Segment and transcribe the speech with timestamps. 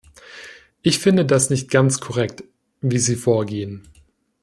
[0.81, 2.43] Ich finde das nicht ganz korrekt,
[2.81, 3.87] wie Sie vorgehen.